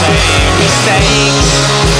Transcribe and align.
same 0.00 0.56
mistakes. 0.58 1.99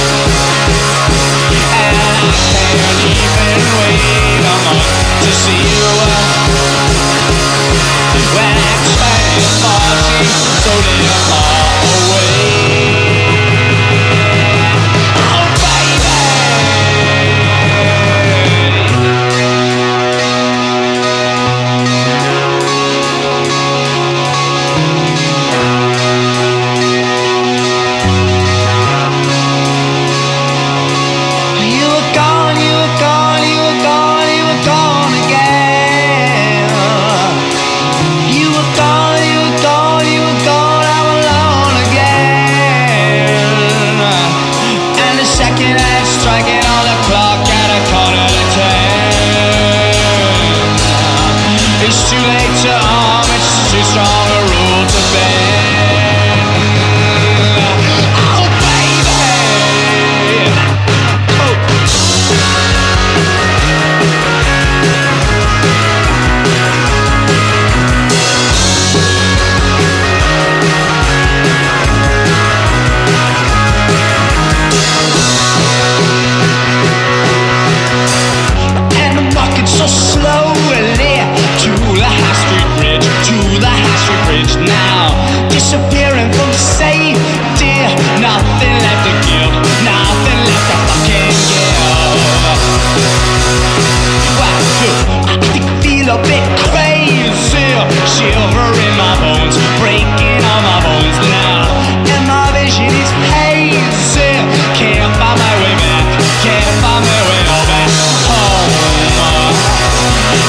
feel 97.71 97.87
silver 98.03 98.67
in 98.83 98.93
my 98.99 99.15
bones, 99.23 99.55
breaking 99.79 100.43
all 100.43 100.61
my 100.67 100.79
bones 100.83 101.17
now. 101.31 101.71
And 102.03 102.27
my 102.27 102.51
vision 102.51 102.91
is 102.91 103.11
hazy. 103.31 104.35
Can't 104.75 105.15
find 105.15 105.39
my 105.39 105.53
way 105.63 105.71
back. 105.79 106.03
Can't 106.43 106.75
find 106.83 107.03
my 107.07 107.21
way 107.31 107.39
all 107.47 107.65
back 107.71 107.87
home. 108.27 109.55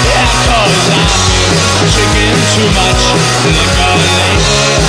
Yeah, 0.02 0.26
cause 0.50 0.86
I'm 0.98 1.86
drinking 1.94 2.42
too 2.58 2.68
much 2.74 3.02
liquor 3.54 3.94
lately. 4.02 4.82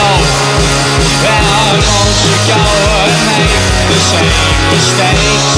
Oh, 0.00 0.20
and 1.20 1.44
I 1.52 1.68
want 1.84 2.16
to 2.16 2.32
go 2.48 2.64
and 3.04 3.20
make 3.28 3.60
the 3.92 3.98
same 4.08 4.56
mistakes. 4.72 5.56